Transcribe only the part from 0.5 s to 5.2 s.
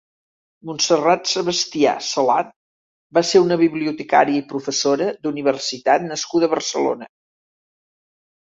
Montserrat Sebastià Salat va ser una bibliotecària i professora